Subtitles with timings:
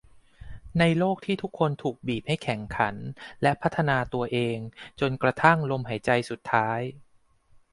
[0.79, 2.95] ในโลกที่ทุกคนถูกบีบให้แข่งขัน
[3.41, 4.57] และพัฒนาตัวเอง
[4.99, 6.81] จนกระทั่งลมหายใจสุดท้าย